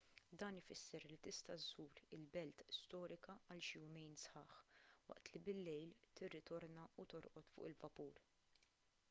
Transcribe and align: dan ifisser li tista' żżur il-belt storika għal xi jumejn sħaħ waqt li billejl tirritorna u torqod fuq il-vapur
dan 0.41 0.55
ifisser 0.59 1.03
li 1.09 1.17
tista' 1.25 1.57
żżur 1.63 1.99
il-belt 2.17 2.63
storika 2.77 3.35
għal 3.43 3.61
xi 3.67 3.77
jumejn 3.83 4.17
sħaħ 4.23 4.57
waqt 5.11 5.31
li 5.37 5.43
billejl 5.51 5.95
tirritorna 6.21 6.89
u 7.05 7.09
torqod 7.15 7.49
fuq 7.53 7.71
il-vapur 7.71 8.21